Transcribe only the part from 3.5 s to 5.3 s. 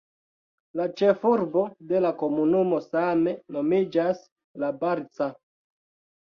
nomiĝas "La Barca".